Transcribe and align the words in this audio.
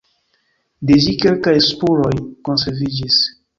De 0.91 0.97
ĝi 1.03 1.13
kelkaj 1.25 1.55
spuroj 1.67 2.11
konserviĝis. 2.51 3.23